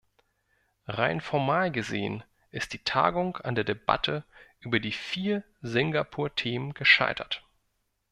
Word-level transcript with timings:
Rein 0.87 1.21
formal 1.21 1.69
gesehen 1.71 2.23
ist 2.49 2.73
die 2.73 2.83
Tagung 2.83 3.37
an 3.37 3.53
der 3.53 3.63
Debatte 3.63 4.25
über 4.59 4.79
die 4.79 4.93
vier 4.93 5.43
Singapur-Themen 5.61 6.73
gescheitert. 6.73 7.45